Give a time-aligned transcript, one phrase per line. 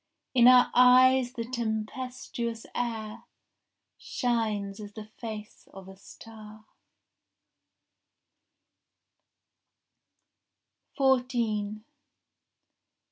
[0.33, 3.25] In our eyes the tempestuous air
[3.99, 6.65] Shines as the face of a star.